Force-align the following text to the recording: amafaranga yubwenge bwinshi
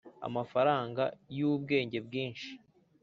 amafaranga 0.27 1.03
yubwenge 1.37 1.97
bwinshi 2.07 2.49